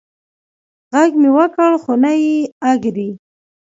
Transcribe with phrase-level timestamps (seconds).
[0.93, 2.37] غږ مې وکړ خو نه یې
[2.69, 3.09] اږري